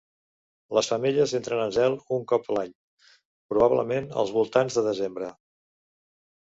[0.77, 2.73] Les femelles entren en zel un cop l'any,
[3.55, 5.33] probablement als voltants de desembre.